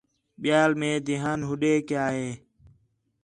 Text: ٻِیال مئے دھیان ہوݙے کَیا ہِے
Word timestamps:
ٻِیال 0.41 0.71
مئے 0.79 0.91
دھیان 1.07 1.39
ہوݙے 1.47 1.73
کَیا 1.87 2.05
ہِے 2.15 2.27